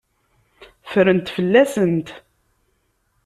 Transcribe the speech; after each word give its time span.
Ffrent 0.89 1.27
fell-asent. 1.35 2.07